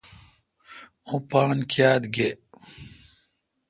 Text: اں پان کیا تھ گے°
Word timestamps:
اں 1.09 1.19
پان 1.29 1.57
کیا 1.71 1.91
تھ 2.01 2.07
گے° 2.15 2.29